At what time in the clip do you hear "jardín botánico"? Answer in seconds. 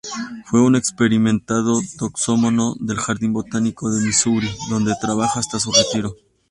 2.97-3.91